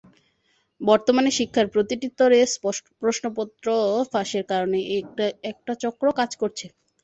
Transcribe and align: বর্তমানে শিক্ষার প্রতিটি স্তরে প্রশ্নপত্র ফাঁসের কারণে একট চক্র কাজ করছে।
বর্তমানে 0.81 1.29
শিক্ষার 1.37 1.67
প্রতিটি 1.73 2.07
স্তরে 2.11 2.39
প্রশ্নপত্র 3.01 3.65
ফাঁসের 4.11 4.43
কারণে 4.51 4.79
একট 5.51 5.67
চক্র 5.83 6.05
কাজ 6.19 6.31
করছে। 6.41 6.65